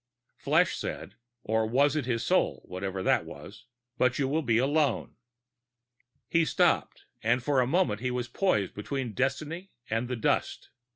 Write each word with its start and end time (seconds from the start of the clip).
Flesh 0.39 0.75
said 0.77 1.13
(or 1.43 1.63
was 1.63 1.95
it 1.95 2.07
his 2.07 2.25
soul 2.25 2.63
whatever 2.65 3.03
that 3.03 3.23
was?): 3.23 3.65
"But 3.99 4.17
you 4.17 4.27
will 4.27 4.41
be 4.41 4.57
alone." 4.57 5.15
He 6.27 6.43
stopped, 6.43 7.05
and 7.21 7.43
for 7.43 7.61
a 7.61 7.67
moment 7.67 7.99
he 8.01 8.09
was 8.09 8.27
poised 8.27 8.73
between 8.73 9.13
destiny 9.13 9.69
and 9.91 10.07
the 10.07 10.15
dust.... 10.15 10.71